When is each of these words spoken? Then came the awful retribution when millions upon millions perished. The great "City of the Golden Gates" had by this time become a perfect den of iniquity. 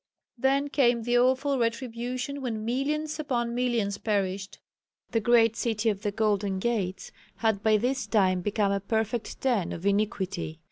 Then 0.35 0.67
came 0.67 1.03
the 1.03 1.19
awful 1.19 1.59
retribution 1.59 2.41
when 2.41 2.65
millions 2.65 3.19
upon 3.19 3.53
millions 3.53 3.99
perished. 3.99 4.57
The 5.11 5.19
great 5.19 5.55
"City 5.55 5.89
of 5.89 6.01
the 6.01 6.11
Golden 6.11 6.57
Gates" 6.57 7.11
had 7.35 7.61
by 7.61 7.77
this 7.77 8.07
time 8.07 8.41
become 8.41 8.71
a 8.71 8.79
perfect 8.79 9.41
den 9.41 9.71
of 9.71 9.85
iniquity. 9.85 10.59